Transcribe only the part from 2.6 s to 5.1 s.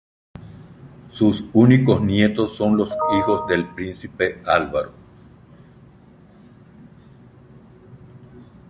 los hijos del príncipe Álvaro.